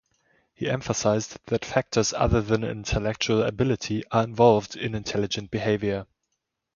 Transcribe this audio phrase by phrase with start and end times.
[0.55, 6.07] He emphasized that factors other than intellectual ability are involved in intelligent behavior.